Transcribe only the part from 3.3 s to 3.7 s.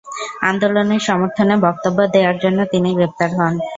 হন।